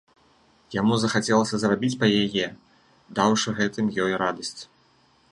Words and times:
Яму 0.75 0.95
захацелася 1.01 1.59
зрабіць 1.63 1.97
па 2.03 2.07
яе, 2.23 2.47
даўшы 3.19 3.49
гэтым 3.61 3.85
ёй 4.07 4.11
радасць. 4.23 4.57